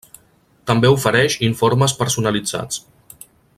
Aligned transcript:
També 0.71 0.89
ofereix 0.93 1.37
informes 1.49 1.95
personalitzats. 2.01 2.85